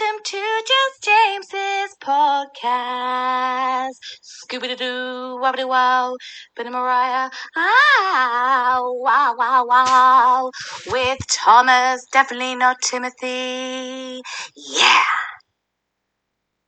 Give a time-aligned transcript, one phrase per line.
[0.00, 3.90] Welcome to Just James's podcast.
[4.22, 6.16] Scooby Doo, wobbly wow,
[6.56, 10.50] Benny Mariah, ah, wow, wow, wow.
[10.86, 14.22] With Thomas, definitely not Timothy.
[14.56, 15.04] Yeah.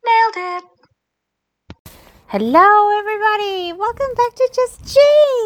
[0.04, 0.64] Nailed it.
[2.26, 3.72] Hello, everybody.
[3.72, 4.98] Welcome back to Just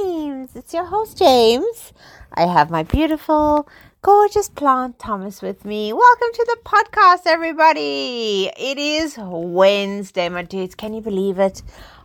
[0.02, 0.56] James.
[0.56, 1.92] It's your host, James.
[2.32, 3.68] I have my beautiful,
[4.02, 5.92] gorgeous plant, Thomas, with me.
[5.92, 8.50] Welcome to the podcast, everybody.
[8.56, 10.74] It is Wednesday, my dudes.
[10.74, 11.62] Can you believe it?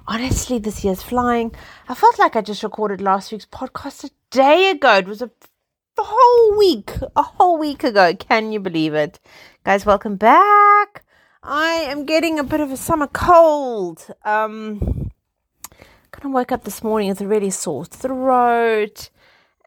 [0.08, 1.54] Honestly, this year's flying.
[1.88, 4.98] I felt like I just recorded last week's podcast a day ago.
[4.98, 5.30] It was a
[5.98, 8.16] whole week, a whole week ago.
[8.16, 9.20] Can you believe it?
[9.64, 11.04] Guys, welcome back.
[11.44, 14.08] I am getting a bit of a summer cold.
[14.26, 15.12] Um,
[16.12, 19.10] kind of woke up this morning with a really sore throat,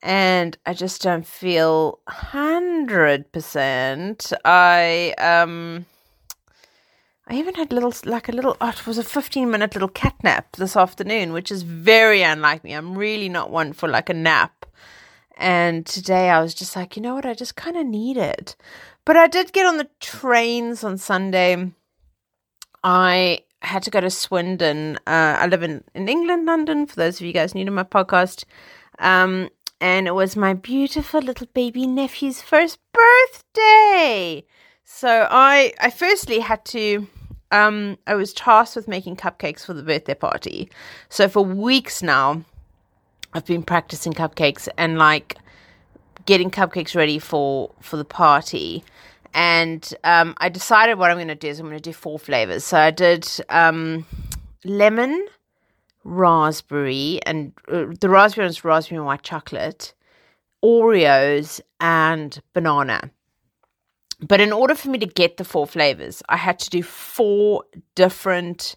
[0.04, 4.32] and I just don't feel hundred percent.
[4.44, 5.86] I um,
[7.26, 8.56] I even had little like a little.
[8.60, 12.62] Oh, it was a fifteen minute little cat nap this afternoon, which is very unlike
[12.62, 12.74] me.
[12.74, 14.66] I'm really not one for like a nap.
[15.38, 17.26] And today I was just like, you know what?
[17.26, 18.54] I just kind of need it.
[19.06, 21.72] But I did get on the trains on Sunday.
[22.84, 24.96] I had to go to Swindon.
[25.06, 27.82] Uh, I live in, in England, London, for those of you guys new to my
[27.82, 28.44] podcast.
[29.00, 29.48] Um,
[29.80, 34.44] and it was my beautiful little baby nephew's first birthday.
[34.84, 37.06] So I, I firstly had to,
[37.50, 40.70] um, I was tasked with making cupcakes for the birthday party.
[41.08, 42.44] So for weeks now,
[43.32, 45.36] I've been practicing cupcakes and like
[46.26, 48.84] getting cupcakes ready for for the party
[49.34, 52.18] and um, I decided what I'm going to do is I'm going to do four
[52.18, 52.64] flavors.
[52.64, 54.06] So I did um,
[54.64, 55.26] lemon,
[56.04, 59.94] raspberry, and uh, the raspberry was raspberry and white chocolate,
[60.64, 63.10] Oreos, and banana.
[64.20, 67.64] But in order for me to get the four flavors, I had to do four
[67.94, 68.76] different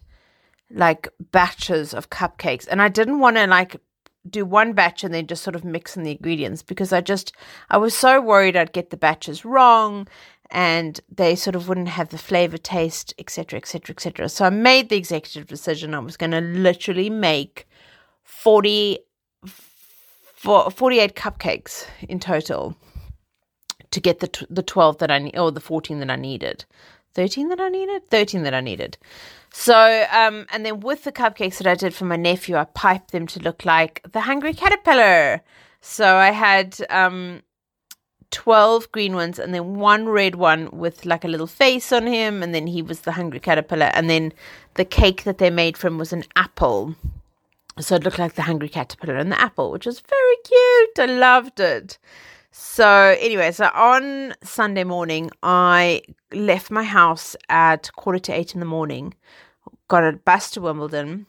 [0.70, 3.80] like batches of cupcakes, and I didn't want to like
[4.28, 7.32] do one batch and then just sort of mix in the ingredients because I just
[7.70, 10.06] I was so worried I'd get the batches wrong
[10.50, 14.88] and they sort of wouldn't have the flavor taste etc etc etc so I made
[14.88, 17.66] the executive decision I was going to literally make
[18.24, 18.98] 40
[20.38, 22.76] 48 cupcakes in total
[23.90, 26.64] to get the the 12 that I need or the 14 that I needed.
[27.14, 28.08] 13 that I needed?
[28.10, 28.98] 13 that I needed.
[29.52, 33.12] So, um, and then with the cupcakes that I did for my nephew, I piped
[33.12, 35.42] them to look like the Hungry Caterpillar.
[35.80, 37.42] So I had um,
[38.30, 42.42] 12 green ones and then one red one with like a little face on him.
[42.42, 43.90] And then he was the Hungry Caterpillar.
[43.94, 44.32] And then
[44.74, 46.94] the cake that they made from was an apple.
[47.80, 50.98] So it looked like the Hungry Caterpillar and the apple, which was very cute.
[50.98, 51.98] I loved it.
[52.50, 56.02] So, anyway, so on Sunday morning, I
[56.32, 59.14] left my house at quarter to eight in the morning,
[59.86, 61.26] got a bus to Wimbledon,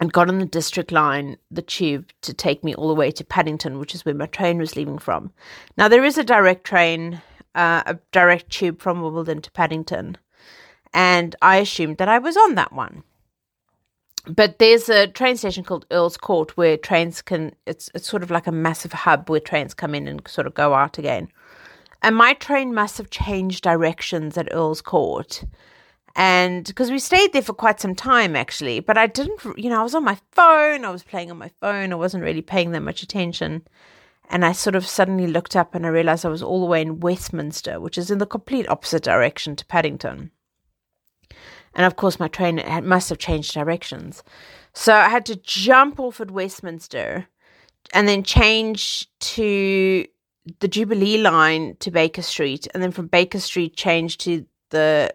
[0.00, 3.24] and got on the district line, the tube, to take me all the way to
[3.24, 5.32] Paddington, which is where my train was leaving from.
[5.76, 7.20] Now, there is a direct train,
[7.54, 10.16] uh, a direct tube from Wimbledon to Paddington,
[10.94, 13.02] and I assumed that I was on that one
[14.28, 18.30] but there's a train station called Earl's Court where trains can it's it's sort of
[18.30, 21.28] like a massive hub where trains come in and sort of go out again.
[22.02, 25.44] And my train must have changed directions at Earl's Court.
[26.18, 29.78] And because we stayed there for quite some time actually, but I didn't you know,
[29.78, 32.72] I was on my phone, I was playing on my phone, I wasn't really paying
[32.72, 33.62] that much attention.
[34.28, 36.82] And I sort of suddenly looked up and I realized I was all the way
[36.82, 40.32] in Westminster, which is in the complete opposite direction to Paddington.
[41.74, 44.24] And of course, my train must have changed directions.
[44.74, 47.28] So I had to jump off at Westminster
[47.94, 50.04] and then change to
[50.58, 52.66] the Jubilee line to Baker Street.
[52.74, 55.14] And then from Baker Street, change to the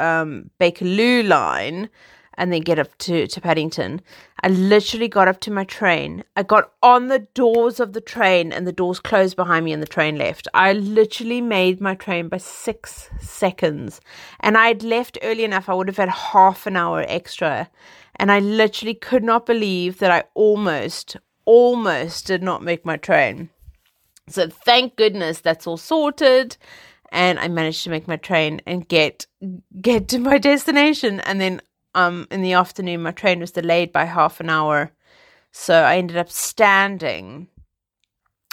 [0.00, 1.88] um, Bakerloo line
[2.34, 4.00] and then get up to, to Paddington.
[4.42, 6.24] I literally got up to my train.
[6.36, 9.82] I got on the doors of the train and the doors closed behind me and
[9.82, 10.48] the train left.
[10.54, 14.00] I literally made my train by six seconds.
[14.40, 17.68] And I'd left early enough, I would have had half an hour extra.
[18.16, 23.50] And I literally could not believe that I almost, almost did not make my train.
[24.28, 26.56] So thank goodness that's all sorted
[27.10, 29.26] and I managed to make my train and get
[29.80, 31.20] get to my destination.
[31.20, 31.60] And then
[31.94, 34.92] um in the afternoon my train was delayed by half an hour.
[35.52, 37.48] So i ended up standing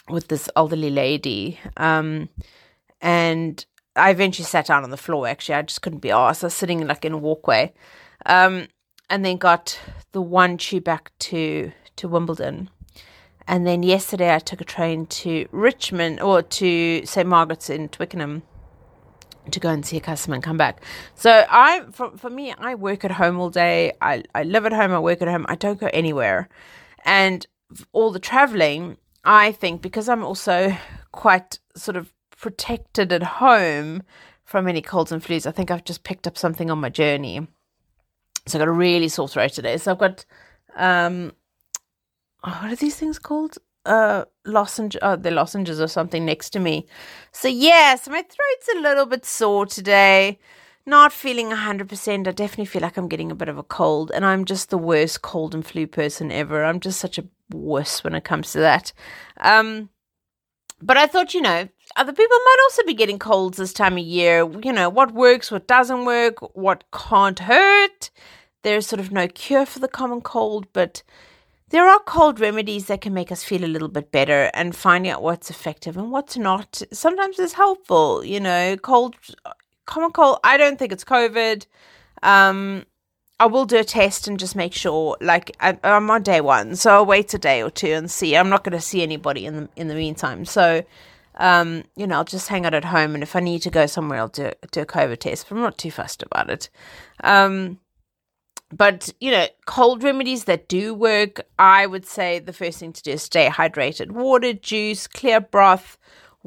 [0.10, 2.30] with this elderly lady um
[3.02, 3.66] and
[3.96, 5.56] i eventually sat down on the floor actually.
[5.56, 6.44] I just couldn't be asked.
[6.44, 7.74] I was sitting like in a walkway.
[8.26, 8.68] Um
[9.10, 9.80] and then got
[10.12, 12.70] the one tube back to to wimbledon
[13.48, 18.42] and then yesterday i took a train to richmond or to st margaret's in twickenham
[19.52, 20.82] to go and see a customer and come back.
[21.16, 23.94] So I, for, for me, I work at home all day.
[24.02, 24.92] I, I live at home.
[24.92, 25.46] I work at home.
[25.50, 26.50] I don't go anywhere.
[27.06, 27.46] And
[27.92, 30.76] all the traveling, I think because I'm also
[31.12, 34.04] quite sort of protected at home
[34.44, 37.48] from any colds and flus, I think I've just picked up something on my journey.
[38.46, 39.78] So I got a really sore throat today.
[39.78, 40.26] So I've got,
[40.76, 41.34] um,
[42.44, 43.58] oh, what are these things called?
[43.88, 46.86] uh lozenge uh, the lozenges or something next to me.
[47.32, 50.40] So yes, my throat's a little bit sore today.
[50.86, 52.28] Not feeling 100%.
[52.28, 54.78] I definitely feel like I'm getting a bit of a cold and I'm just the
[54.78, 56.64] worst cold and flu person ever.
[56.64, 58.94] I'm just such a wuss when it comes to that.
[59.42, 59.90] Um
[60.82, 64.04] but I thought, you know, other people might also be getting colds this time of
[64.04, 64.48] year.
[64.64, 68.12] You know, what works, what doesn't work, what can't hurt.
[68.64, 71.04] There's sort of no cure for the common cold, but
[71.70, 75.12] there are cold remedies that can make us feel a little bit better and finding
[75.12, 78.24] out what's effective and what's not sometimes is helpful.
[78.24, 79.16] You know, cold,
[79.86, 81.66] common cold, I don't think it's COVID.
[82.24, 82.86] Um,
[83.40, 85.18] I will do a test and just make sure.
[85.22, 88.36] Like I, am on day one, so I'll wait a day or two and see.
[88.36, 90.84] I'm not going to see anybody in the in the meantime, so
[91.36, 93.14] um, you know, I'll just hang out at home.
[93.14, 95.48] And if I need to go somewhere, I'll do do a COVID test.
[95.48, 96.70] But I'm not too fussed about it.
[97.24, 97.80] Um,
[98.72, 103.02] but you know cold remedies that do work i would say the first thing to
[103.04, 104.12] do is stay hydrated.
[104.12, 105.98] Water juice clear broth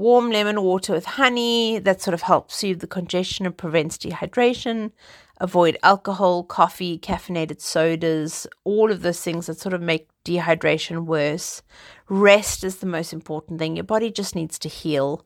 [0.01, 1.79] warm lemon water with honey.
[1.79, 4.93] That sort of helps soothe the congestion and prevents dehydration.
[5.39, 11.63] Avoid alcohol coffee caffeinated sodas all of those things that sort of make dehydration worse.
[12.09, 13.77] Rest is the most important thing.
[13.77, 15.25] Your body just needs to heal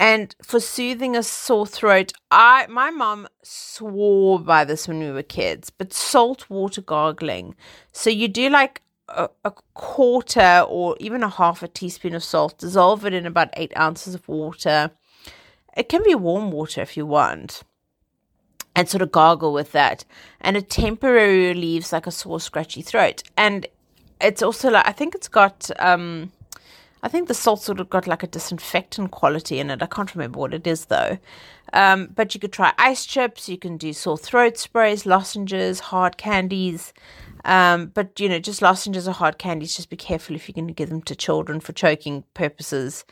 [0.00, 5.22] and for soothing a sore throat, I my mom swore by this when we were
[5.22, 7.54] kids, but salt water gargling.
[7.92, 8.80] So you do like
[9.10, 13.50] a, a, quarter or even a half a teaspoon of salt, dissolve it in about
[13.58, 14.90] eight ounces of water.
[15.76, 17.62] It can be warm water if you want.
[18.74, 20.06] And sort of gargle with that.
[20.40, 23.22] And it temporarily relieves like a sore, scratchy throat.
[23.36, 23.66] And
[24.18, 26.32] it's also like I think it's got um
[27.02, 29.82] I think the salt sort of got like a disinfectant quality in it.
[29.82, 31.18] I can't remember what it is though.
[31.72, 33.48] Um, but you could try ice chips.
[33.48, 36.92] You can do sore throat sprays, lozenges, hard candies.
[37.44, 39.76] Um, but you know, just lozenges or hard candies.
[39.76, 43.04] Just be careful if you're going to give them to children for choking purposes,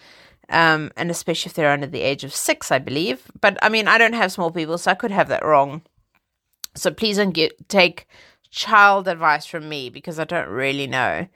[0.50, 3.30] um, and especially if they're under the age of six, I believe.
[3.40, 5.82] But I mean, I don't have small people, so I could have that wrong.
[6.74, 8.06] So please don't get take
[8.50, 11.26] child advice from me because I don't really know.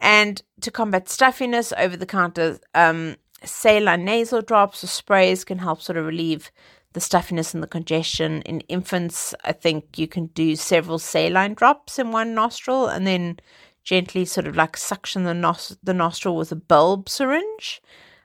[0.00, 5.82] And to combat stuffiness, over the counter um, saline nasal drops or sprays can help
[5.82, 6.50] sort of relieve
[6.92, 8.42] the stuffiness and the congestion.
[8.42, 13.38] In infants, I think you can do several saline drops in one nostril and then
[13.84, 17.80] gently sort of like suction the, nos- the nostril with a bulb syringe.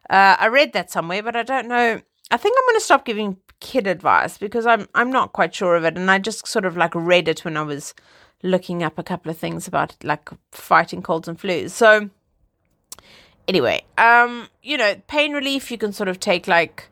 [0.10, 2.01] Uh, I read that somewhere, but I don't know.
[2.31, 5.75] I think I'm going to stop giving kid advice because I'm I'm not quite sure
[5.75, 7.94] of it, and I just sort of like read it when I was
[8.44, 11.72] looking up a couple of things about like fighting colds and flus.
[11.72, 12.10] So
[13.48, 16.89] anyway, um, you know, pain relief you can sort of take like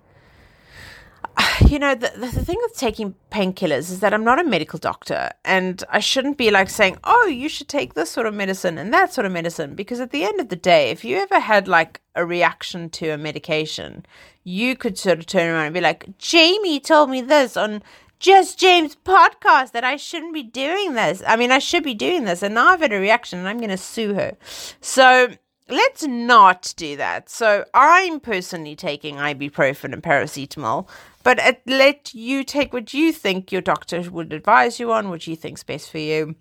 [1.67, 5.31] you know, the, the, thing with taking painkillers is that I'm not a medical doctor
[5.43, 8.93] and I shouldn't be like saying, oh, you should take this sort of medicine and
[8.93, 9.75] that sort of medicine.
[9.75, 13.09] Because at the end of the day, if you ever had like a reaction to
[13.09, 14.05] a medication,
[14.43, 17.81] you could sort of turn around and be like, Jamie told me this on
[18.19, 21.21] just James podcast that I shouldn't be doing this.
[21.27, 22.41] I mean, I should be doing this.
[22.41, 24.37] And now I've had a reaction and I'm going to sue her.
[24.79, 25.33] So
[25.73, 27.29] let's not do that.
[27.29, 30.87] So I'm personally taking ibuprofen and paracetamol,
[31.23, 35.35] but let you take what you think your doctor would advise you on, what you
[35.35, 36.35] think's best for you.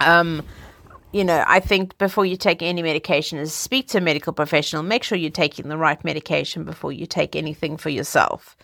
[0.00, 0.42] Um,
[1.12, 4.82] you know, I think before you take any medication is speak to a medical professional.
[4.82, 8.56] Make sure you're taking the right medication before you take anything for yourself.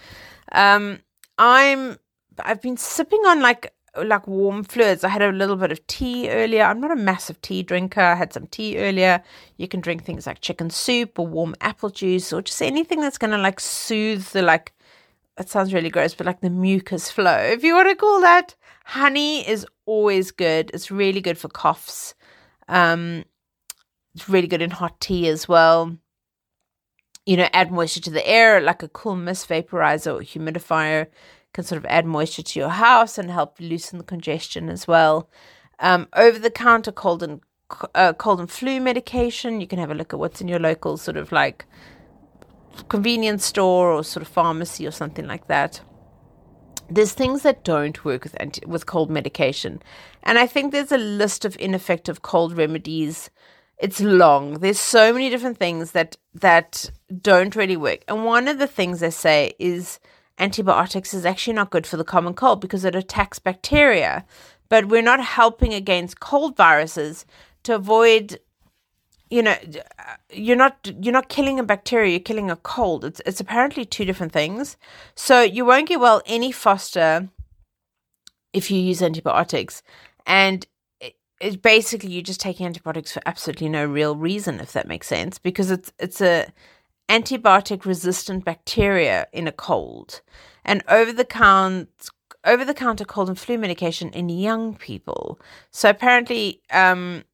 [0.52, 1.00] Um,
[1.38, 1.98] I'm
[2.40, 5.04] I've been sipping on like like warm fluids.
[5.04, 6.62] I had a little bit of tea earlier.
[6.64, 8.00] I'm not a massive tea drinker.
[8.00, 9.22] I had some tea earlier.
[9.58, 13.18] You can drink things like chicken soup or warm apple juice or just anything that's
[13.18, 14.72] going to like soothe the like
[15.38, 18.54] it sounds really gross, but like the mucus flow, if you want to call that.
[18.84, 20.70] Honey is always good.
[20.74, 22.14] It's really good for coughs.
[22.68, 23.24] Um,
[24.14, 25.96] it's really good in hot tea as well.
[27.24, 31.06] You know, add moisture to the air, like a cool mist vaporizer or humidifier
[31.52, 35.28] can sort of add moisture to your house and help loosen the congestion as well.
[35.78, 37.40] Um, over the counter cold and
[37.94, 40.96] uh, cold and flu medication, you can have a look at what's in your local
[40.96, 41.64] sort of like
[42.88, 45.80] convenience store or sort of pharmacy or something like that.
[46.88, 49.82] There's things that don't work with anti- with cold medication,
[50.22, 53.30] and I think there's a list of ineffective cold remedies.
[53.78, 54.54] It's long.
[54.60, 56.90] There's so many different things that that
[57.20, 58.04] don't really work.
[58.08, 60.00] And one of the things they say is
[60.42, 64.24] antibiotics is actually not good for the common cold because it attacks bacteria.
[64.68, 67.24] But we're not helping against cold viruses
[67.64, 68.38] to avoid
[69.30, 69.56] you know
[69.98, 73.04] uh, you're not you're not killing a bacteria you're killing a cold.
[73.04, 74.76] It's it's apparently two different things.
[75.14, 77.28] So you won't get well any faster
[78.52, 79.82] if you use antibiotics.
[80.26, 80.66] And
[81.00, 85.06] it, it basically you're just taking antibiotics for absolutely no real reason if that makes
[85.06, 86.52] sense because it's it's a
[87.08, 90.22] antibiotic resistant bacteria in a cold
[90.64, 91.88] and over the count
[92.44, 95.38] over the counter cold and flu medication in young people
[95.70, 97.24] so apparently um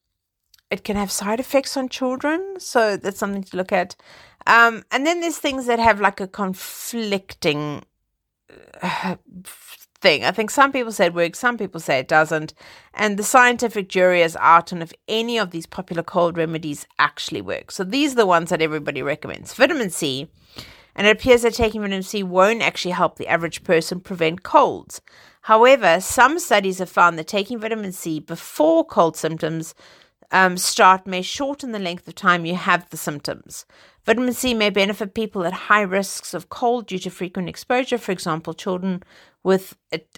[0.70, 2.56] it can have side effects on children.
[2.58, 3.96] So that's something to look at.
[4.46, 7.84] Um, and then there's things that have like a conflicting
[8.82, 9.16] uh,
[10.00, 10.24] thing.
[10.24, 12.54] I think some people say it works, some people say it doesn't.
[12.94, 17.42] And the scientific jury is out on if any of these popular cold remedies actually
[17.42, 17.70] work.
[17.70, 19.54] So these are the ones that everybody recommends.
[19.54, 20.28] Vitamin C.
[20.94, 25.00] And it appears that taking vitamin C won't actually help the average person prevent colds.
[25.42, 29.74] However, some studies have found that taking vitamin C before cold symptoms
[30.30, 33.64] um, start may shorten the length of time you have the symptoms.
[34.04, 38.12] Vitamin C may benefit people at high risks of cold due to frequent exposure, for
[38.12, 39.02] example, children
[39.44, 39.76] with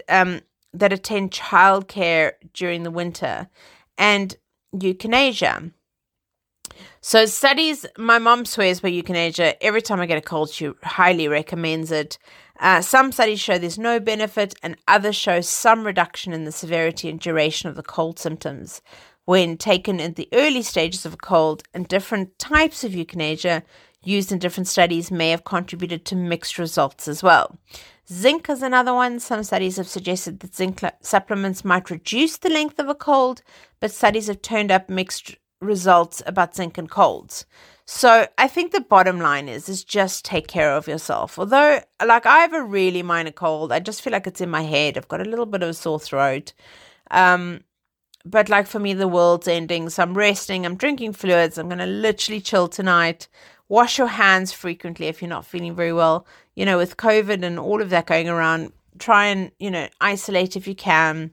[0.08, 0.40] um,
[0.72, 3.48] that attend childcare during the winter,
[3.98, 4.36] and
[4.74, 5.72] echinacea.
[7.00, 9.54] So studies, my mom swears by echinacea.
[9.60, 12.18] Every time I get a cold, she highly recommends it.
[12.58, 17.08] Uh, some studies show there's no benefit, and others show some reduction in the severity
[17.08, 18.82] and duration of the cold symptoms
[19.24, 23.62] when taken in the early stages of a cold, and different types of echinacea
[24.02, 27.58] used in different studies may have contributed to mixed results as well.
[28.08, 29.20] Zinc is another one.
[29.20, 33.42] Some studies have suggested that zinc supplements might reduce the length of a cold,
[33.78, 37.44] but studies have turned up mixed results about zinc and colds.
[37.84, 41.38] So I think the bottom line is is just take care of yourself.
[41.38, 44.62] Although like I have a really minor cold, I just feel like it's in my
[44.62, 44.96] head.
[44.96, 46.52] I've got a little bit of a sore throat.
[47.10, 47.62] Um,
[48.24, 49.88] but like for me, the world's ending.
[49.90, 53.28] So I'm resting, I'm drinking fluids, I'm going to literally chill tonight.
[53.70, 56.26] Wash your hands frequently if you're not feeling very well.
[56.56, 60.56] You know, with COVID and all of that going around, try and, you know, isolate
[60.56, 61.30] if you can.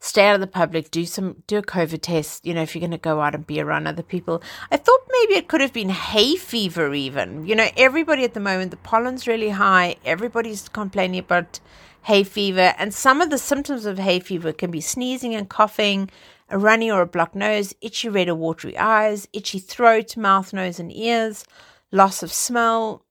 [0.00, 2.80] Stay out of the public, do some do a COVID test, you know, if you're
[2.80, 4.42] gonna go out and be around other people.
[4.70, 7.46] I thought maybe it could have been hay fever even.
[7.46, 11.60] You know, everybody at the moment, the pollen's really high, everybody's complaining about
[12.02, 16.10] hay fever, and some of the symptoms of hay fever can be sneezing and coughing,
[16.48, 20.78] a runny or a blocked nose, itchy red or watery eyes, itchy throat, mouth, nose,
[20.78, 21.44] and ears,
[21.90, 23.04] loss of smell,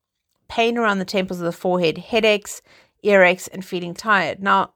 [0.47, 2.61] pain around the temples of the forehead, headaches,
[3.03, 4.43] earaches, and feeling tired.
[4.43, 4.73] Now,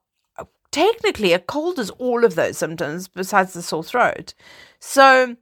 [0.71, 4.33] technically, a cold is all of those symptoms besides the sore throat.
[4.79, 5.35] So,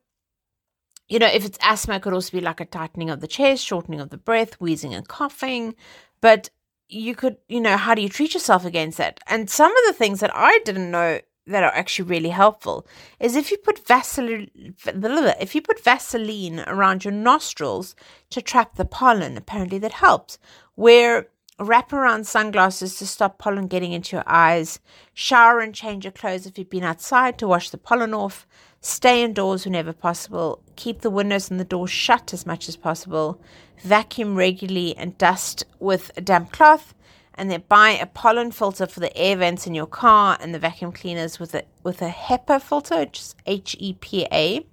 [1.07, 3.63] you know, if it's asthma, it could also be like a tightening of the chest,
[3.63, 5.75] shortening of the breath, wheezing and coughing.
[6.19, 6.49] But
[6.93, 9.19] you could, you know, how do you treat yourself against that?
[9.27, 12.87] And some of the things that I didn't know that are actually really helpful
[13.19, 14.49] is if you put Vaseline,
[14.85, 17.95] if you put Vaseline around your nostrils
[18.29, 20.37] to trap the pollen, apparently that helps.
[20.75, 21.27] Wear
[21.59, 24.79] wraparound sunglasses to stop pollen getting into your eyes.
[25.13, 28.47] Shower and change your clothes if you've been outside to wash the pollen off.
[28.85, 30.61] Stay indoors whenever possible.
[30.75, 33.39] Keep the windows and the doors shut as much as possible.
[33.81, 36.93] Vacuum regularly and dust with a damp cloth.
[37.35, 40.59] And then buy a pollen filter for the air vents in your car and the
[40.59, 44.65] vacuum cleaners with a with a HEPA filter, just H E P A.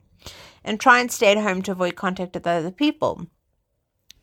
[0.65, 3.29] And try and stay at home to avoid contact with other people.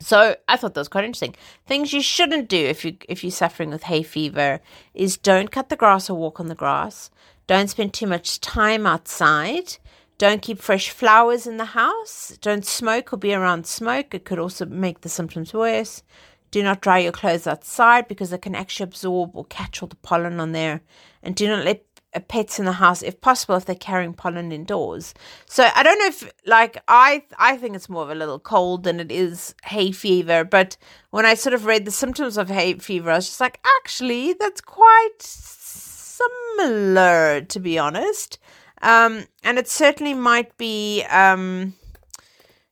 [0.01, 1.35] So I thought that was quite interesting.
[1.65, 4.59] Things you shouldn't do if you if you're suffering with hay fever
[4.93, 7.09] is don't cut the grass or walk on the grass.
[7.47, 9.77] Don't spend too much time outside.
[10.17, 12.37] Don't keep fresh flowers in the house.
[12.41, 14.13] Don't smoke or be around smoke.
[14.13, 16.03] It could also make the symptoms worse.
[16.51, 19.95] Do not dry your clothes outside because it can actually absorb or catch all the
[19.97, 20.81] pollen on there.
[21.23, 24.51] And do not let uh, pets in the house if possible if they're carrying pollen
[24.51, 25.13] indoors.
[25.45, 28.83] So I don't know if like I I think it's more of a little cold
[28.83, 30.77] than it is hay fever, but
[31.11, 34.33] when I sort of read the symptoms of hay fever, I was just like, actually,
[34.33, 35.21] that's quite
[36.17, 38.39] similar, to be honest.
[38.81, 41.73] Um, and it certainly might be um,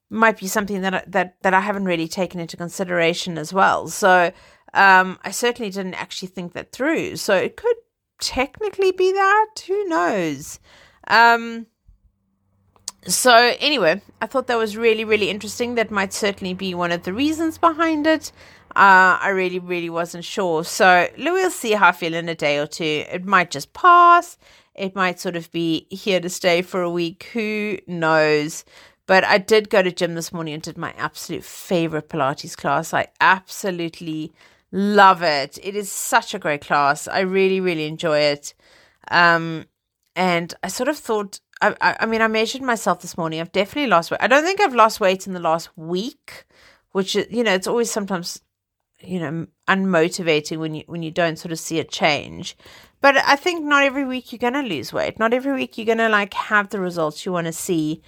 [0.10, 3.88] might be something that that that I haven't really taken into consideration as well.
[3.88, 4.32] So
[4.74, 7.16] um, I certainly didn't actually think that through.
[7.18, 7.76] So it could
[8.20, 9.64] technically be that.
[9.68, 10.60] Who knows?
[11.08, 11.68] Um,
[13.08, 15.76] so anyway, I thought that was really really interesting.
[15.76, 18.32] That might certainly be one of the reasons behind it.
[18.76, 20.64] Uh, I really, really wasn't sure.
[20.64, 23.06] So we'll see how I feel in a day or two.
[23.10, 24.38] It might just pass.
[24.74, 27.30] It might sort of be here to stay for a week.
[27.34, 28.66] Who knows?
[29.08, 32.94] But I did go to gym this morning and did my absolute favorite Pilates class.
[32.94, 34.34] I absolutely
[34.78, 35.58] Love it.
[35.64, 37.08] It is such a great class.
[37.08, 38.54] I really, really enjoy it.
[39.10, 39.68] Um,
[40.18, 43.40] and I sort of thought, I, I, I mean, I measured myself this morning.
[43.40, 44.20] I've definitely lost weight.
[44.20, 46.46] I don't think I've lost weight in the last week,
[46.92, 48.42] which you know, it's always sometimes,
[49.06, 52.58] you know, unmotivating when you when you don't sort of see a change.
[53.02, 55.20] But I think not every week you're gonna lose weight.
[55.20, 58.02] Not every week you're gonna like have the results you want to see.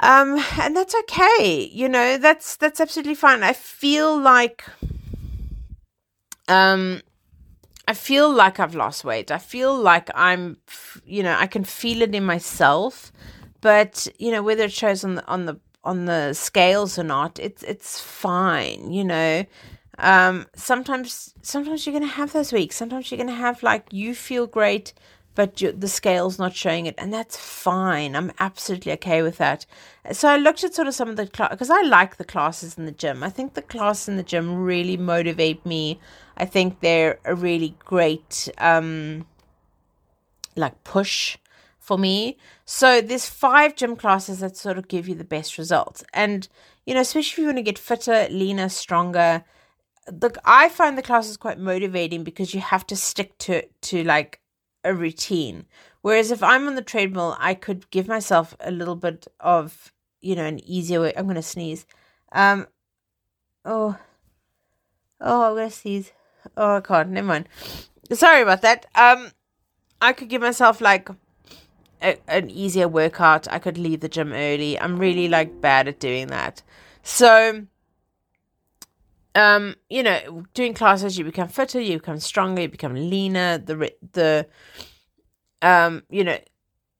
[0.00, 1.68] Um, and that's okay.
[1.72, 3.42] You know, that's that's absolutely fine.
[3.42, 4.64] I feel like
[6.48, 7.00] um
[7.88, 9.30] I feel like I've lost weight.
[9.30, 10.56] I feel like I'm,
[11.04, 13.12] you know, I can feel it in myself.
[13.60, 17.38] But you know, whether it shows on the on the on the scales or not,
[17.38, 18.92] it's it's fine.
[18.92, 19.44] You know,
[19.98, 22.76] um, sometimes sometimes you're gonna have those weeks.
[22.76, 24.92] Sometimes you're gonna have like you feel great,
[25.34, 28.14] but you, the scale's not showing it, and that's fine.
[28.14, 29.64] I'm absolutely okay with that.
[30.12, 32.76] So I looked at sort of some of the class because I like the classes
[32.76, 33.22] in the gym.
[33.22, 35.98] I think the classes in the gym really motivate me.
[36.36, 39.26] I think they're a really great um,
[40.56, 41.38] like push
[41.78, 42.36] for me.
[42.64, 46.48] So there's five gym classes that sort of give you the best results, and
[46.84, 49.44] you know, especially if you want to get fitter, leaner, stronger.
[50.06, 54.40] The I find the classes quite motivating because you have to stick to to like
[54.84, 55.66] a routine.
[56.02, 60.36] Whereas if I'm on the treadmill, I could give myself a little bit of, you
[60.36, 61.12] know, an easier way.
[61.16, 61.84] I'm to sneeze.
[62.30, 62.68] Um,
[63.64, 63.98] oh,
[65.20, 66.12] oh, I'm to sneeze.
[66.56, 67.10] Oh, I can't.
[67.10, 67.48] Never mind.
[68.12, 68.86] Sorry about that.
[68.94, 69.32] Um,
[70.00, 71.08] I could give myself like
[72.00, 73.48] a, an easier workout.
[73.50, 74.78] I could leave the gym early.
[74.78, 76.62] I'm really like bad at doing that.
[77.02, 77.66] So,
[79.36, 83.58] um, you know, doing classes, you become fitter, you become stronger, you become leaner.
[83.58, 84.46] The the,
[85.60, 86.38] um, you know,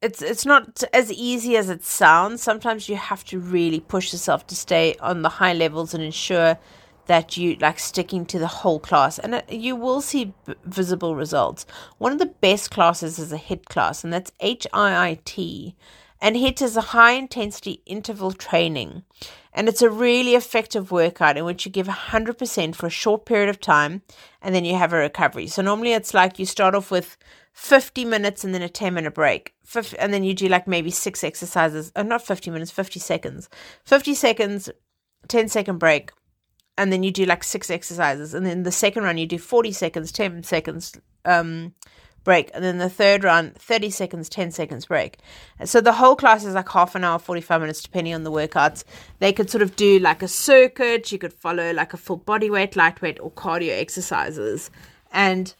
[0.02, 2.42] it's it's not as easy as it sounds.
[2.42, 6.58] Sometimes you have to really push yourself to stay on the high levels and ensure
[7.06, 11.14] that you like sticking to the whole class and uh, you will see b- visible
[11.14, 11.64] results
[11.98, 15.76] one of the best classes is a HIIT class and that's h-i-i-t
[16.20, 19.02] and HIIT is a high intensity interval training
[19.52, 23.48] and it's a really effective workout in which you give 100% for a short period
[23.48, 24.02] of time
[24.42, 25.46] and then you have a recovery.
[25.46, 27.16] So normally it's like you start off with
[27.54, 29.54] 50 minutes and then a 10 minute break.
[29.98, 33.48] and then you do like maybe six exercises, or uh, not 50 minutes, 50 seconds.
[33.86, 34.68] 50 seconds,
[35.28, 36.12] 10 second break.
[36.76, 38.34] And then you do like six exercises.
[38.34, 41.72] And then the second run, you do 40 seconds, 10 seconds, um,
[42.26, 42.50] break.
[42.52, 45.18] And then the third run, 30 seconds, 10 seconds break.
[45.64, 48.84] So the whole class is like half an hour, 45 minutes, depending on the workouts.
[49.20, 51.10] They could sort of do like a circuit.
[51.10, 54.70] You could follow like a full body weight, lightweight, or cardio exercises.
[55.10, 55.54] And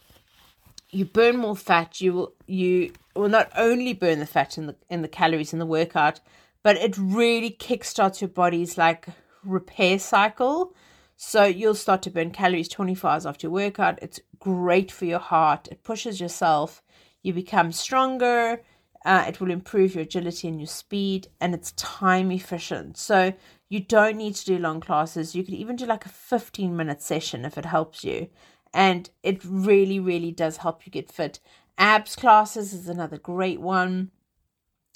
[0.91, 1.99] you burn more fat.
[1.99, 5.59] You will, you will not only burn the fat in the, in the calories in
[5.59, 6.19] the workout,
[6.61, 9.07] but it really kickstarts your body's like
[9.43, 10.75] repair cycle.
[11.15, 13.97] So you'll start to burn calories 24 hours after your workout.
[14.03, 15.67] It's great for your heart.
[15.71, 16.83] It pushes yourself.
[17.21, 18.61] You become stronger.
[19.05, 22.97] Uh, it will improve your agility and your speed, and it's time efficient.
[22.97, 23.33] So
[23.69, 25.35] you don't need to do long classes.
[25.35, 28.27] You could even do like a 15 minute session if it helps you.
[28.73, 31.39] And it really, really does help you get fit.
[31.77, 34.11] Abs classes is another great one.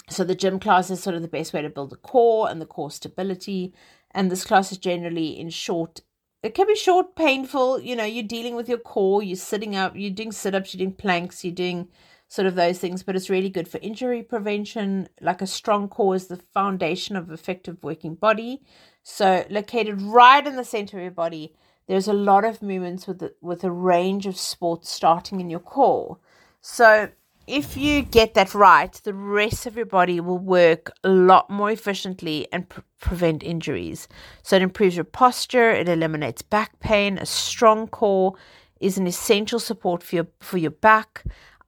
[0.08, 2.60] So the gym class is sort of the best way to build the core and
[2.60, 3.72] the core stability.
[4.10, 6.00] And this class is generally in short
[6.42, 7.80] it can be short, painful.
[7.80, 10.78] You know, you're dealing with your core, you're sitting up, you're doing sit ups, you're
[10.78, 11.88] doing planks, you're doing
[12.28, 15.08] sort of those things, but it's really good for injury prevention.
[15.20, 18.62] Like a strong core is the foundation of effective working body.
[19.02, 21.54] So, located right in the center of your body,
[21.86, 25.60] there's a lot of movements with the, with a range of sports starting in your
[25.60, 26.18] core.
[26.60, 27.10] So,
[27.46, 31.70] if you get that right, the rest of your body will work a lot more
[31.70, 34.08] efficiently and pre- prevent injuries.
[34.42, 37.18] So it improves your posture, it eliminates back pain.
[37.18, 38.34] A strong core
[38.80, 41.24] is an essential support for your for your back.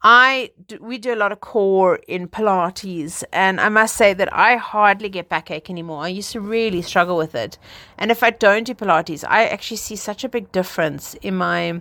[0.06, 4.30] I do, we do a lot of core in Pilates, and I must say that
[4.34, 6.04] I hardly get backache anymore.
[6.04, 7.58] I used to really struggle with it,
[7.96, 11.80] and if I don't do Pilates, I actually see such a big difference in my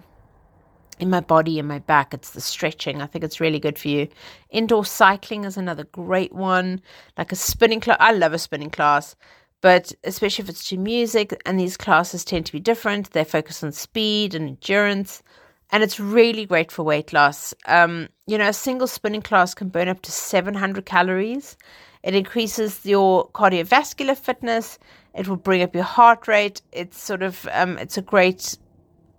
[1.00, 2.14] in my body and my back.
[2.14, 3.02] It's the stretching.
[3.02, 4.08] I think it's really good for you.
[4.50, 6.82] Indoor cycling is another great one.
[7.18, 7.98] Like a spinning class.
[8.00, 9.16] I love a spinning class,
[9.62, 13.12] but especially if it's to music, and these classes tend to be different.
[13.12, 15.24] They focus on speed and endurance,
[15.72, 17.54] and it's really great for weight loss.
[17.66, 21.58] Um, you know, a single spinning class can burn up to 700 calories.
[22.04, 24.78] It increases your cardiovascular fitness.
[25.16, 26.62] It will bring up your heart rate.
[26.72, 28.58] It's sort of um, it's a great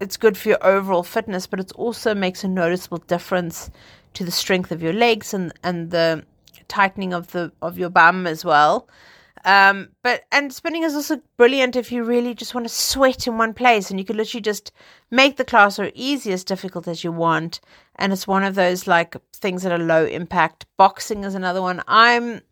[0.04, 3.70] it's good for your overall fitness, but it also makes a noticeable difference
[4.12, 6.24] to the strength of your legs and, and the
[6.68, 8.88] tightening of the of your bum as well.
[9.46, 13.38] Um, but and spinning is also brilliant if you really just want to sweat in
[13.38, 14.72] one place, and you can literally just
[15.10, 17.60] make the class or easy as difficult as you want.
[17.96, 20.66] And it's one of those like things that are low impact.
[20.76, 21.82] Boxing is another one.
[21.88, 22.42] I'm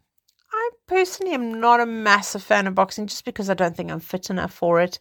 [0.53, 4.01] I personally am not a massive fan of boxing just because I don't think I'm
[4.01, 5.01] fit enough for it.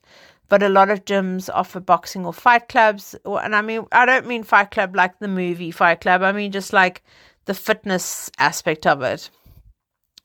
[0.51, 4.05] But a lot of gyms offer boxing or fight clubs, or, and I mean I
[4.05, 6.23] don't mean fight club like the movie Fight Club.
[6.23, 7.03] I mean just like
[7.45, 9.29] the fitness aspect of it.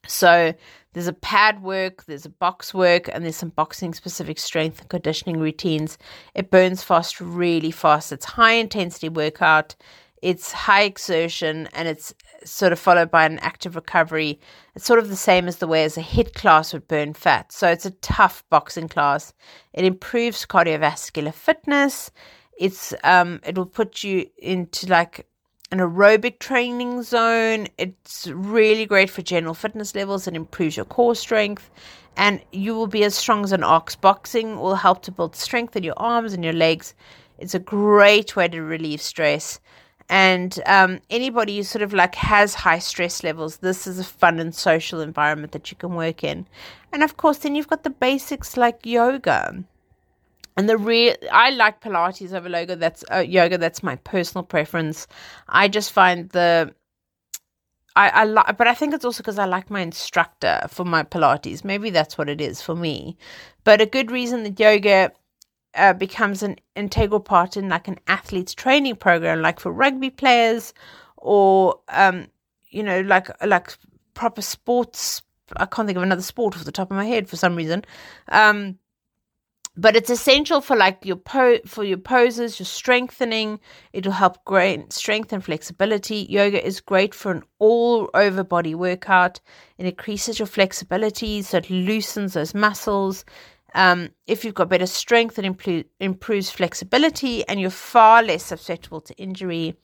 [0.05, 0.53] So
[0.91, 4.89] there's a pad work, there's a box work, and there's some boxing specific strength and
[4.89, 5.97] conditioning routines.
[6.35, 8.11] It burns fast really fast.
[8.11, 9.77] It's high intensity workout,
[10.21, 14.39] it's high exertion, and it's sort of followed by an active recovery.
[14.75, 17.51] It's sort of the same as the way as a HIIT class would burn fat.
[17.51, 19.33] So it's a tough boxing class.
[19.73, 22.11] It improves cardiovascular fitness.
[22.57, 25.27] It's um it will put you into like
[25.71, 27.67] an aerobic training zone.
[27.77, 30.27] It's really great for general fitness levels.
[30.27, 31.69] It improves your core strength,
[32.15, 33.95] and you will be as strong as an ox.
[33.95, 36.93] Boxing will help to build strength in your arms and your legs.
[37.37, 39.59] It's a great way to relieve stress.
[40.09, 44.39] And um, anybody who sort of like has high stress levels, this is a fun
[44.39, 46.47] and social environment that you can work in.
[46.93, 49.63] And of course, then you've got the basics like yoga
[50.57, 52.75] and the real I like Pilates over yoga.
[52.75, 53.57] That's uh, yoga.
[53.57, 55.07] That's my personal preference.
[55.47, 56.73] I just find the
[57.95, 61.03] I, I like, but I think it's also because I like my instructor for my
[61.03, 61.63] Pilates.
[61.63, 63.17] Maybe that's what it is for me.
[63.63, 65.11] But a good reason that yoga
[65.75, 70.73] uh, becomes an integral part in like an athlete's training program, like for rugby players,
[71.17, 72.27] or um,
[72.69, 73.77] you know, like like
[74.13, 75.21] proper sports.
[75.55, 77.85] I can't think of another sport off the top of my head for some reason.
[78.29, 78.77] Um,
[79.79, 83.59] but it's essential for like your po for your poses, your strengthening.
[83.93, 86.25] It'll help great strength and flexibility.
[86.29, 89.39] Yoga is great for an all over body workout.
[89.77, 93.23] It increases your flexibility, so it loosens those muscles.
[93.73, 99.01] Um, if you've got better strength, it impl- improves flexibility, and you're far less susceptible
[99.01, 99.75] to injury.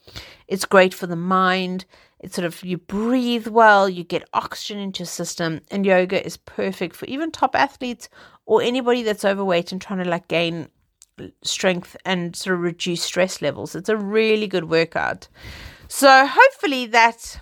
[0.48, 1.86] It's great for the mind.
[2.20, 6.38] It's sort of you breathe well, you get oxygen into your system, and yoga is
[6.38, 8.08] perfect for even top athletes
[8.46, 10.70] or anybody that's overweight and trying to like gain
[11.44, 13.76] strength and sort of reduce stress levels.
[13.76, 15.28] It's a really good workout.
[15.88, 17.42] So hopefully that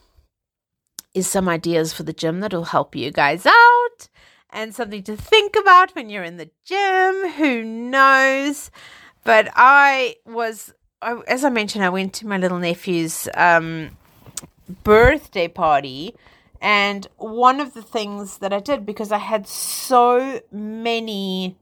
[1.13, 4.09] is some ideas for the gym that'll help you guys out
[4.51, 7.31] and something to think about when you're in the gym.
[7.33, 8.71] Who knows?
[9.23, 13.97] But I was, as I mentioned, I went to my little nephew's um,
[14.83, 16.15] birthday party
[16.61, 21.57] and one of the things that I did, because I had so many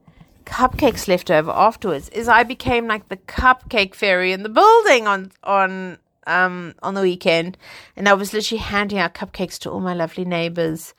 [0.46, 5.32] cupcakes left over afterwards, is I became like the cupcake fairy in the building on
[5.44, 7.58] on um on the weekend,
[7.96, 10.94] and I was literally handing out cupcakes to all my lovely neighbors.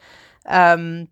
[0.47, 1.09] Um,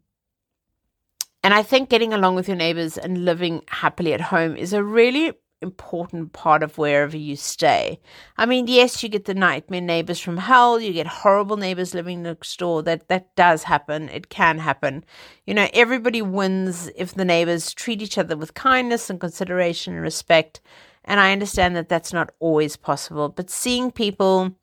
[1.49, 4.85] and I think getting along with your neighbors and living happily at home is a
[4.85, 5.33] really
[5.63, 8.01] important part of wherever you stay.
[8.37, 12.23] I mean, yes, you get the nightmare neighbors from hell, you get horrible neighbors living
[12.23, 12.83] next door.
[12.83, 14.11] That that does happen.
[14.11, 15.07] It can happen.
[15.47, 20.03] You know, everybody wins if the neighbors treat each other with kindness and consideration and
[20.03, 20.61] respect.
[21.07, 24.55] And I understand that that's not always possible, but seeing people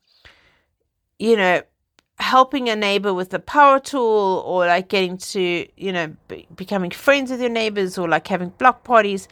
[1.18, 1.62] you know,
[2.18, 6.90] helping a neighbor with a power tool or like getting to, you know, be, becoming
[6.90, 9.28] friends with your neighbors or like having block parties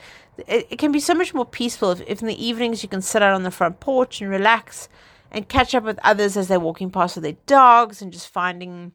[0.47, 3.03] it, it can be so much more peaceful if, if in the evenings you can
[3.03, 4.89] sit out on the front porch and relax
[5.31, 8.93] and catch up with others as they're walking past with their dogs and just finding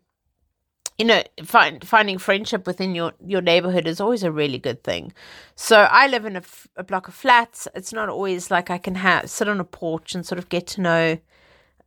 [0.98, 5.14] you know find, finding friendship within your your neighborhood is always a really good thing.
[5.56, 7.68] So i live in a, f- a block of flats.
[7.74, 10.68] It's not always like i can have sit on a porch and sort of get
[10.68, 11.18] to know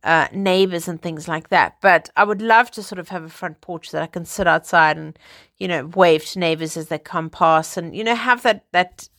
[0.03, 1.77] uh, neighbors and things like that.
[1.81, 4.47] But I would love to sort of have a front porch that I can sit
[4.47, 5.17] outside and,
[5.57, 9.09] you know, wave to neighbors as they come past and, you know, have that, that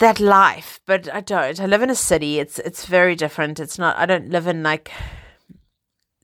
[0.00, 1.60] that life, but I don't.
[1.60, 2.40] I live in a city.
[2.40, 3.60] It's it's very different.
[3.60, 3.96] It's not.
[3.98, 4.90] I don't live in like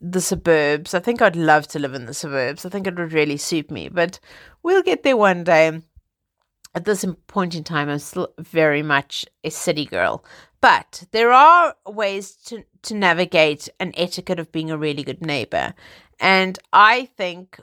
[0.00, 0.94] the suburbs.
[0.94, 2.64] I think I'd love to live in the suburbs.
[2.64, 4.18] I think it would really suit me, but
[4.62, 5.82] we'll get there one day.
[6.74, 10.24] At this point in time, I'm still very much a city girl.
[10.60, 15.74] But there are ways to, to navigate an etiquette of being a really good neighbor.
[16.18, 17.60] And I think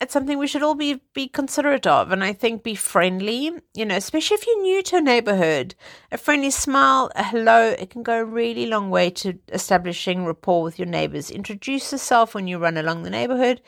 [0.00, 2.10] it's something we should all be be considerate of.
[2.10, 5.74] And i think be friendly you know especially if you're new to a neighborhood.
[6.10, 10.62] A friendly smile a hello it can go a really long way to establishing rapport
[10.62, 11.30] with your neighbors.
[11.30, 13.60] Introduce yourself when you run along the neighborhood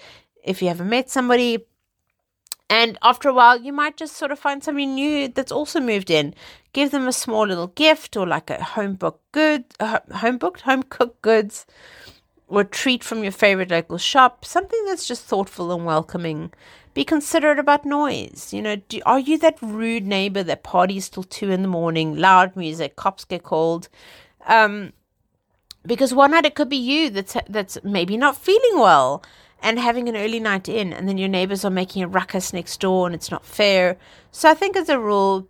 [0.42, 1.66] if you haven't met somebody.
[2.70, 6.10] And after a while you might just sort of find somebody new that's also moved
[6.10, 6.34] in
[6.72, 10.82] give them a small little gift or like a home booked good home booked home
[10.82, 11.66] cooked goods
[12.52, 16.52] or treat from your favorite local shop, something that's just thoughtful and welcoming.
[16.92, 18.52] be considerate about noise.
[18.52, 22.16] You know, do, are you that rude neighbor that parties till two in the morning,
[22.16, 23.88] loud music, cops get called?
[24.46, 24.92] Um,
[25.86, 29.24] because one night it could be you that's that's maybe not feeling well
[29.62, 32.80] and having an early night in, and then your neighbors are making a ruckus next
[32.80, 33.96] door, and it's not fair.
[34.30, 35.48] So I think as a rule,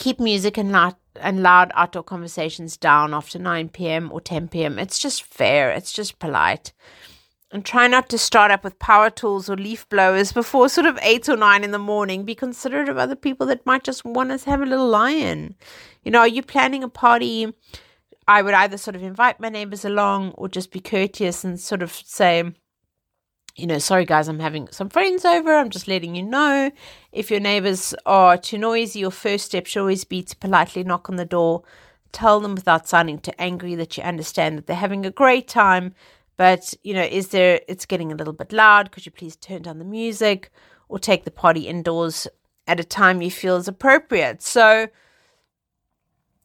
[0.00, 4.10] keep music and loud and loud outdoor conversations down after 9 p.m.
[4.10, 4.78] or 10 p.m.
[4.78, 5.70] It's just fair.
[5.70, 6.72] It's just polite.
[7.52, 10.98] And try not to start up with power tools or leaf blowers before sort of
[11.02, 12.24] 8 or 9 in the morning.
[12.24, 15.56] Be considerate of other people that might just want us to have a little lion.
[16.02, 17.52] You know, are you planning a party?
[18.26, 21.82] I would either sort of invite my neighbors along or just be courteous and sort
[21.82, 22.54] of say,
[23.56, 25.54] you know, sorry guys, I'm having some friends over.
[25.54, 26.70] I'm just letting you know.
[27.12, 31.10] If your neighbors are too noisy, your first step should always be to politely knock
[31.10, 31.62] on the door.
[32.12, 35.94] Tell them without sounding too angry that you understand that they're having a great time.
[36.36, 38.92] But, you know, is there, it's getting a little bit loud.
[38.92, 40.50] Could you please turn down the music
[40.88, 42.26] or take the party indoors
[42.66, 44.42] at a time you feel is appropriate?
[44.42, 44.88] So,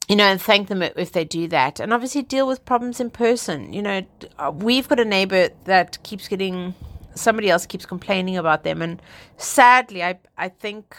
[0.09, 1.79] you know, and thank them if they do that.
[1.79, 3.73] And obviously deal with problems in person.
[3.73, 4.05] You know,
[4.37, 6.75] uh, we've got a neighbor that keeps getting
[7.15, 8.81] somebody else keeps complaining about them.
[8.81, 9.01] And
[9.37, 10.95] sadly i i think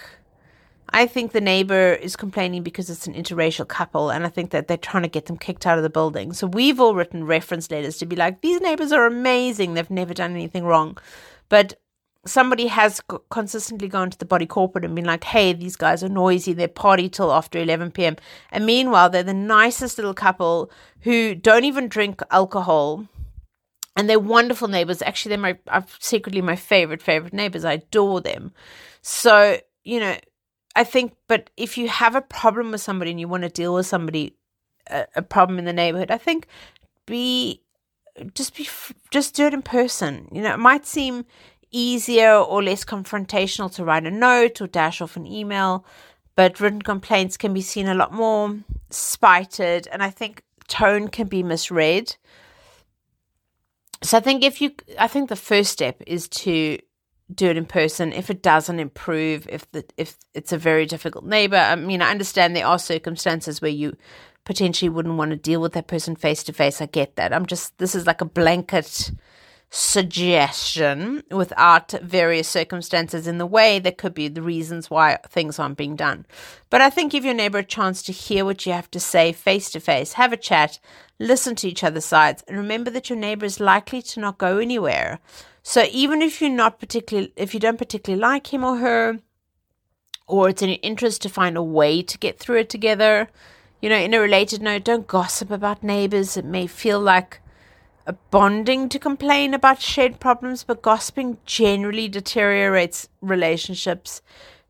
[0.90, 4.68] i think the neighbor is complaining because it's an interracial couple and i think that
[4.68, 6.32] they're trying to get them kicked out of the building.
[6.32, 9.74] So we've all written reference letters to be like these neighbors are amazing.
[9.74, 10.98] They've never done anything wrong.
[11.48, 11.78] But
[12.26, 13.00] somebody has
[13.30, 16.52] consistently gone to the body corporate and been like, hey, these guys are noisy.
[16.52, 18.16] They party till after 11 p.m.
[18.50, 20.70] And meanwhile, they're the nicest little couple
[21.02, 23.06] who don't even drink alcohol
[23.96, 25.02] and they're wonderful neighbors.
[25.02, 27.64] Actually, they're my are secretly my favorite favorite neighbors.
[27.64, 28.52] I adore them.
[29.00, 30.16] So you know,
[30.76, 31.14] I think.
[31.26, 34.36] But if you have a problem with somebody and you want to deal with somebody,
[34.88, 36.46] a, a problem in the neighborhood, I think
[37.06, 37.62] be
[38.34, 38.68] just be
[39.10, 40.28] just do it in person.
[40.30, 41.24] You know, it might seem
[41.70, 45.84] easier or less confrontational to write a note or dash off an email,
[46.34, 48.56] but written complaints can be seen a lot more
[48.90, 52.16] spited, and I think tone can be misread
[54.02, 56.78] so I think if you, I think the first step is to
[57.34, 58.12] do it in person.
[58.12, 62.10] If it doesn't improve, if the if it's a very difficult neighbor, I mean, I
[62.10, 63.96] understand there are circumstances where you
[64.44, 66.80] potentially wouldn't want to deal with that person face to face.
[66.80, 67.32] I get that.
[67.32, 69.10] I'm just this is like a blanket
[69.70, 75.76] suggestion without various circumstances in the way that could be the reasons why things aren't
[75.76, 76.24] being done.
[76.70, 79.32] But I think give your neighbor a chance to hear what you have to say
[79.32, 80.78] face to face, have a chat,
[81.18, 84.58] listen to each other's sides, and remember that your neighbor is likely to not go
[84.58, 85.18] anywhere.
[85.62, 89.18] So even if you're not particularly, if you don't particularly like him or her,
[90.28, 93.28] or it's in your interest to find a way to get through it together,
[93.82, 96.36] you know, in a related note, don't gossip about neighbors.
[96.36, 97.40] It may feel like
[98.06, 104.22] Uh, bonding to complain about shared problems, but gossiping generally deteriorates relationships.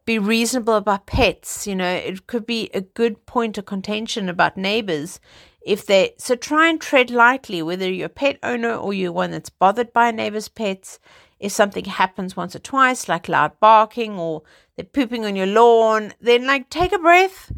[0.07, 1.67] Be reasonable about pets.
[1.67, 5.21] You know, it could be a good point of contention about neighbors
[5.67, 9.33] if they so try and tread lightly whether you're a pet owner or you're one
[9.33, 11.01] that's bothered by a neighbor's pets
[11.41, 14.43] if something happens once or twice like loud barking or
[14.77, 17.53] they're pooping on your lawn then like take a breath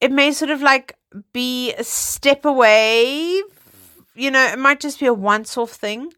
[0.00, 0.96] it may sort of like
[1.34, 3.42] be a step away
[4.16, 6.10] you know it might just be a once off thing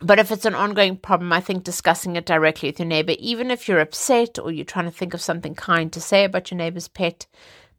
[0.00, 3.50] but if it's an ongoing problem, I think discussing it directly with your neighbor, even
[3.50, 6.58] if you're upset or you're trying to think of something kind to say about your
[6.58, 7.26] neighbor's pet,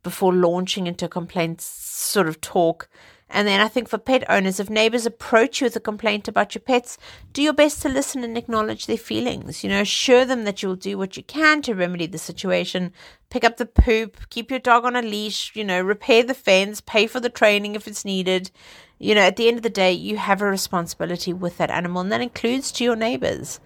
[0.05, 2.87] before launching into complaints sort of talk.
[3.29, 6.53] And then I think for pet owners, if neighbors approach you with a complaint about
[6.53, 6.97] your pets,
[7.33, 9.63] do your best to listen and acknowledge their feelings.
[9.63, 12.93] You know, assure them that you'll do what you can to remedy the situation.
[13.31, 16.81] Pick up the poop, keep your dog on a leash, you know, repair the fence,
[16.81, 18.51] pay for the training if it's needed.
[18.99, 22.01] You know, at the end of the day, you have a responsibility with that animal,
[22.01, 23.59] and that includes to your neighbors.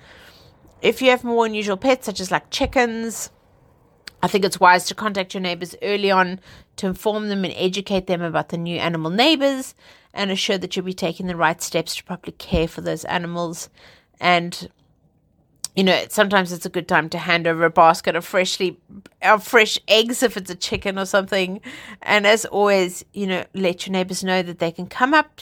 [0.82, 3.30] If you have more unusual pets, such as like chickens,
[4.24, 6.40] I think it's wise to contact your neighbors early on
[6.80, 9.76] to inform them and educate them about the new animal neighbors
[10.14, 13.70] and assure that you'll be taking the right steps to properly care for those animals.
[14.20, 14.70] And
[15.76, 18.78] you know, sometimes it's a good time to hand over a basket of freshly
[19.22, 21.62] of fresh eggs if it's a chicken or something.
[22.02, 25.42] And as always, you know, let your neighbors know that they can come up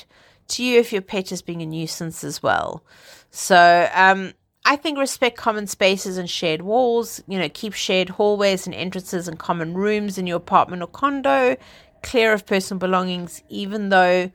[0.50, 2.84] to you if your pet is being a nuisance as well.
[3.32, 4.34] So, um,
[4.70, 7.24] I think respect common spaces and shared walls.
[7.26, 11.56] You know, keep shared hallways and entrances and common rooms in your apartment or condo
[12.04, 14.30] clear of personal belongings, even though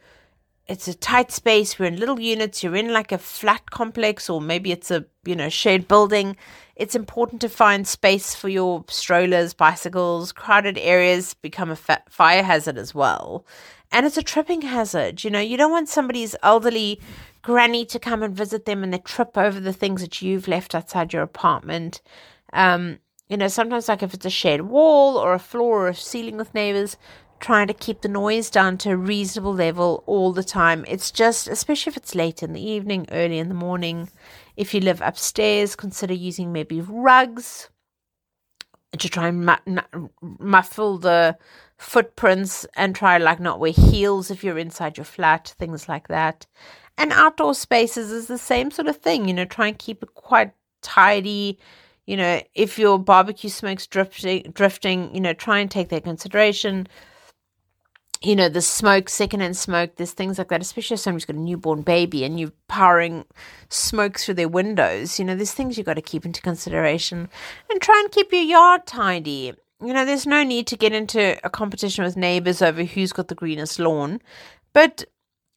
[0.66, 1.78] it's a tight space.
[1.78, 2.62] We're in little units.
[2.62, 6.36] You're in like a flat complex, or maybe it's a you know shared building.
[6.76, 10.32] It's important to find space for your strollers, bicycles.
[10.32, 13.44] Crowded areas become a fa- fire hazard as well,
[13.90, 15.24] and it's a tripping hazard.
[15.24, 17.00] You know, you don't want somebody's elderly
[17.42, 20.74] granny to come and visit them and they trip over the things that you've left
[20.74, 22.00] outside your apartment.
[22.52, 25.94] Um, you know, sometimes like if it's a shared wall or a floor or a
[25.94, 26.96] ceiling with neighbors,
[27.40, 30.84] trying to keep the noise down to a reasonable level all the time.
[30.86, 34.08] It's just, especially if it's late in the evening, early in the morning.
[34.56, 37.68] If you live upstairs, consider using maybe rugs
[38.96, 39.82] to try and
[40.38, 41.36] muffle the
[41.78, 46.46] footprints and try like not wear heels if you're inside your flat, things like that.
[46.98, 50.14] And outdoor spaces is the same sort of thing, you know, try and keep it
[50.14, 50.52] quite
[50.82, 51.58] tidy.
[52.06, 56.86] You know, if your barbecue smoke's drifting, drifting, you know, try and take that consideration
[58.24, 61.40] you know, the smoke, secondhand smoke, there's things like that, especially if somebody's got a
[61.40, 63.24] newborn baby and you're powering
[63.68, 65.18] smoke through their windows.
[65.18, 67.28] You know, there's things you've got to keep into consideration
[67.68, 69.54] and try and keep your yard tidy.
[69.84, 73.26] You know, there's no need to get into a competition with neighbors over who's got
[73.26, 74.22] the greenest lawn,
[74.72, 75.04] but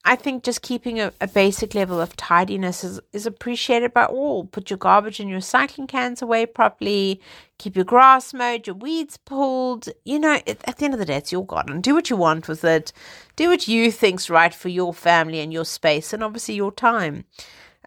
[0.08, 4.46] I think just keeping a, a, basic level of tidiness is, is appreciated by all.
[4.46, 7.20] Put your garbage and your recycling cans away properly.
[7.58, 9.89] Keep your grass mowed, your weeds pulled.
[10.06, 11.82] You know, it, at the end of the day, it's your garden.
[11.82, 12.94] Do what you want with it.
[13.36, 17.26] Do what you think's right for your family and your space, and obviously your time.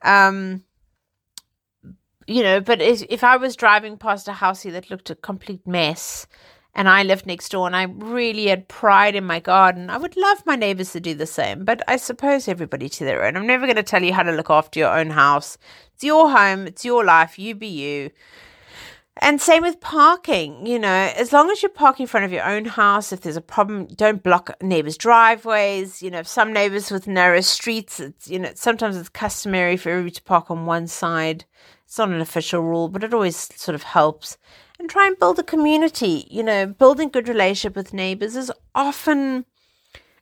[0.03, 0.65] Um,
[2.27, 5.67] you know, but if, if I was driving past a house that looked a complete
[5.67, 6.27] mess,
[6.79, 10.17] and I lived next door and I really had pride in my garden, I would
[10.17, 11.65] love my neighbors to do the same.
[11.65, 13.37] But I suppose everybody to their own.
[13.37, 15.59] I'm never going to tell you how to look after your own house.
[15.95, 18.11] It's your home, it's your life, you be you.
[19.21, 22.45] And same with parking, you know, as long as you park in front of your
[22.45, 26.01] own house, if there's a problem, don't block neighbors' driveways.
[26.01, 30.13] You know, some neighbors with narrow streets, it's, you know, sometimes it's customary for everybody
[30.13, 31.45] to park on one side.
[31.85, 34.39] It's not an official rule, but it always sort of helps
[34.79, 36.27] and try and build a community.
[36.31, 39.45] You know, building good relationship with neighbors is often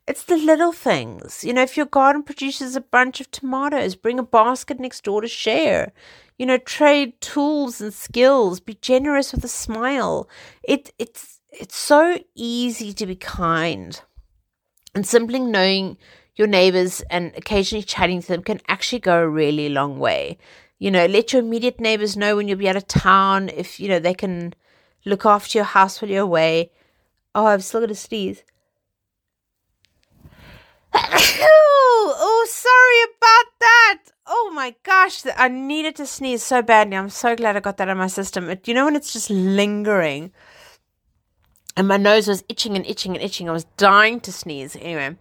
[0.07, 1.43] it's the little things.
[1.43, 5.21] You know, if your garden produces a bunch of tomatoes, bring a basket next door
[5.21, 5.93] to share.
[6.39, 8.61] You know, trade tools and skills.
[8.61, 10.29] Be generous with a smile.
[10.63, 14.01] It it's it's so easy to be kind.
[14.95, 15.99] And simply knowing
[16.37, 20.39] your neighbors and occasionally chatting to them can actually go a really long way.
[20.79, 23.89] You know, let your immediate neighbors know when you'll be out of town if, you
[23.89, 24.55] know, they can
[25.05, 26.71] look after your house while you're away.
[27.35, 28.43] Oh, I've still got to sneeze.
[30.95, 33.99] oh, sorry about that.
[34.27, 36.97] Oh my gosh, I needed to sneeze so badly.
[36.97, 38.47] I'm so glad I got that in my system.
[38.47, 40.33] Do you know when it's just lingering?
[41.77, 43.49] And my nose was itching and itching and itching.
[43.49, 44.77] I was dying to sneeze.
[44.77, 45.17] Anyway,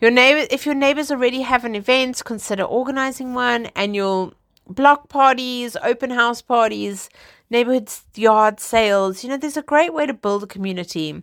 [0.00, 4.34] your neighbor, if your neighbors already have an event, consider organizing one, and you'll
[4.68, 7.08] block parties, open house parties,
[7.50, 9.22] neighborhood yard sales.
[9.22, 11.22] You know, there's a great way to build a community.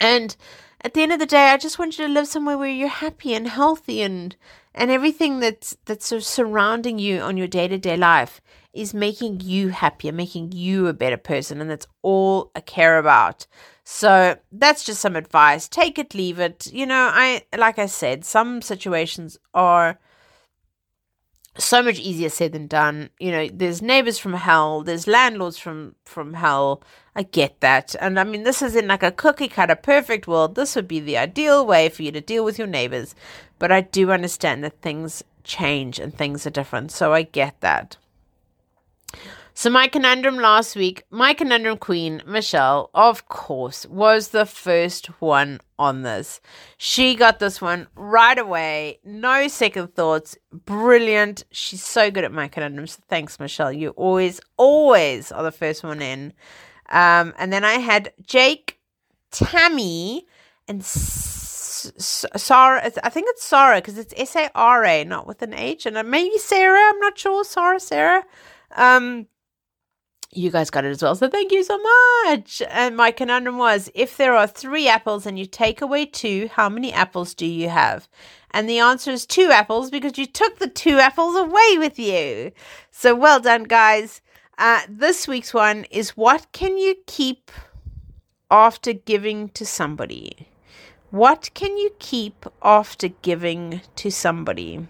[0.00, 0.36] And
[0.80, 2.88] at the end of the day, I just want you to live somewhere where you're
[2.88, 4.36] happy and healthy and
[4.74, 8.40] and everything that's that's sort of surrounding you on your day to day life
[8.72, 13.46] is making you happier, making you a better person, and that's all I care about.
[13.82, 15.68] So that's just some advice.
[15.68, 16.68] Take it, leave it.
[16.72, 19.98] You know, I like I said, some situations are
[21.58, 23.10] so much easier said than done.
[23.18, 26.82] You know, there's neighbors from hell, there's landlords from from hell.
[27.14, 27.96] I get that.
[28.00, 30.54] And I mean, this is in like a cookie cutter perfect world.
[30.54, 33.14] This would be the ideal way for you to deal with your neighbors.
[33.58, 36.92] But I do understand that things change and things are different.
[36.92, 37.96] So I get that.
[39.58, 45.58] So, my conundrum last week, my conundrum queen, Michelle, of course, was the first one
[45.80, 46.40] on this.
[46.76, 50.38] She got this one right away, no second thoughts.
[50.52, 51.44] Brilliant.
[51.50, 53.00] She's so good at my conundrums.
[53.08, 53.72] Thanks, Michelle.
[53.72, 56.34] You always, always are the first one in.
[56.90, 58.78] Um, and then I had Jake,
[59.32, 60.28] Tammy,
[60.68, 62.92] and Sarah.
[63.02, 65.84] I think it's Sarah because it's S A R A, not with an H.
[65.84, 66.90] And maybe Sarah.
[66.90, 67.42] I'm not sure.
[67.42, 68.22] Sarah, Sarah.
[68.76, 69.26] Um,
[70.32, 71.14] you guys got it as well.
[71.14, 71.78] So thank you so
[72.26, 72.62] much.
[72.68, 76.68] And my conundrum was if there are three apples and you take away two, how
[76.68, 78.08] many apples do you have?
[78.50, 82.52] And the answer is two apples because you took the two apples away with you.
[82.90, 84.20] So well done, guys.
[84.58, 87.50] Uh, this week's one is what can you keep
[88.50, 90.48] after giving to somebody?
[91.10, 94.86] What can you keep after giving to somebody?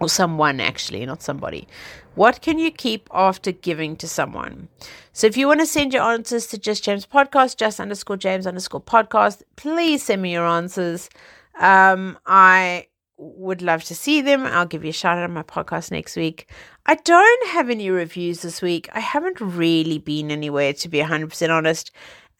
[0.00, 1.68] Or someone, actually, not somebody.
[2.14, 4.68] What can you keep after giving to someone?
[5.12, 8.46] So if you want to send your answers to Just James Podcast, just underscore James
[8.46, 11.10] underscore podcast, please send me your answers.
[11.58, 12.86] Um, I
[13.20, 14.46] would love to see them.
[14.46, 16.50] I'll give you a shout out on my podcast next week.
[16.86, 18.88] I don't have any reviews this week.
[18.92, 21.90] I haven't really been anywhere, to be 100% honest.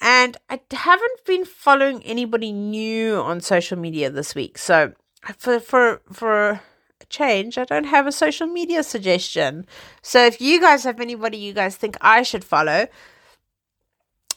[0.01, 4.57] And I haven't been following anybody new on social media this week.
[4.57, 4.95] So
[5.37, 6.63] for, for, for
[7.09, 7.59] change.
[7.59, 9.67] I don't have a social media suggestion.
[10.03, 12.87] So if you guys have anybody you guys think I should follow,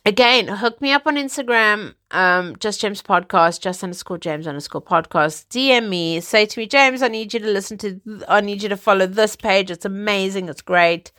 [0.05, 5.47] again, hook me up on Instagram, um, just James podcast, just underscore James underscore podcast.
[5.47, 8.69] DM me, say to me, James, I need you to listen to, I need you
[8.69, 9.71] to follow this page.
[9.71, 10.49] It's amazing.
[10.49, 11.11] It's great.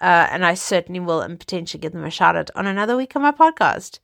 [0.00, 3.14] Uh, and I certainly will and potentially give them a shout out on another week
[3.16, 4.00] on my podcast.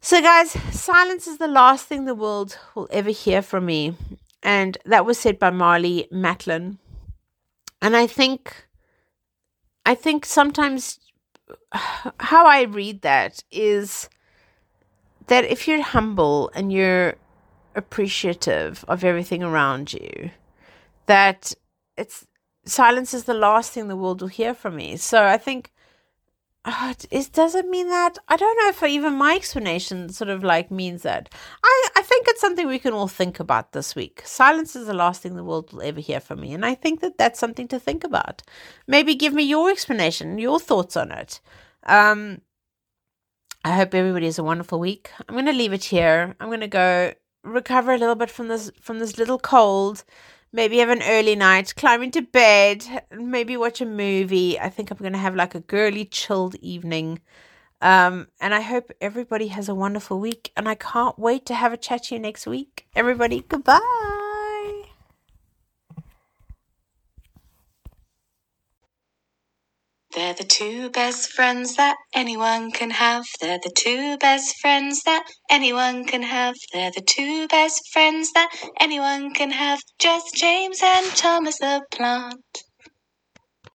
[0.00, 3.96] So, guys, silence is the last thing the world will ever hear from me.
[4.44, 6.78] And that was said by Marlee Matlin.
[7.80, 8.66] And I think,
[9.84, 11.00] I think sometimes
[11.72, 14.08] how I read that is
[15.26, 17.14] that if you're humble and you're
[17.74, 20.30] appreciative of everything around you,
[21.06, 21.54] that
[21.96, 22.26] it's
[22.66, 24.96] silence is the last thing the world will hear from me.
[24.96, 25.72] So I think
[26.64, 28.16] uh, it doesn't mean that.
[28.28, 31.28] I don't know if even my explanation sort of like means that.
[31.62, 34.22] I, I think it's something we can all think about this week.
[34.24, 36.54] Silence is the last thing the world will ever hear from me.
[36.54, 38.42] And I think that that's something to think about.
[38.86, 41.40] Maybe give me your explanation, your thoughts on it.
[41.84, 42.40] Um,
[43.62, 45.10] I hope everybody has a wonderful week.
[45.28, 46.34] I'm going to leave it here.
[46.40, 47.12] I'm going to go
[47.42, 50.02] recover a little bit from this from this little cold
[50.54, 54.58] maybe have an early night, climb into bed, maybe watch a movie.
[54.58, 57.20] I think I'm going to have like a girly, chilled evening.
[57.82, 60.52] Um, and I hope everybody has a wonderful week.
[60.56, 62.86] And I can't wait to have a chat to you next week.
[62.94, 64.23] Everybody, goodbye.
[70.14, 73.24] They're the two best friends that anyone can have.
[73.40, 76.54] They're the two best friends that anyone can have.
[76.72, 78.50] They're the two best friends that
[78.80, 79.80] anyone can have.
[79.98, 82.63] Just James and Thomas the plant.